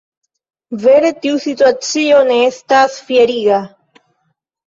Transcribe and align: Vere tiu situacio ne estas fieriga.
Vere 0.85 1.09
tiu 1.25 1.35
situacio 1.43 2.23
ne 2.29 2.39
estas 2.45 2.97
fieriga. 3.09 3.59